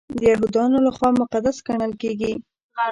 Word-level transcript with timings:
د 0.17 0.19
یهودانو 0.31 0.77
لخوا 0.87 1.09
مقدس 1.21 1.57
ګڼل 1.67 1.91
کیږي. 2.01 2.33